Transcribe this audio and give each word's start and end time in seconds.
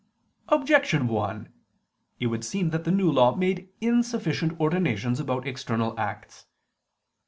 Objection 0.47 1.07
1: 1.07 1.53
It 2.19 2.25
would 2.25 2.43
seem 2.43 2.71
that 2.71 2.85
the 2.85 2.91
New 2.91 3.11
Law 3.11 3.35
made 3.35 3.69
insufficient 3.81 4.59
ordinations 4.59 5.19
about 5.19 5.45
external 5.47 5.93
acts. 5.99 6.47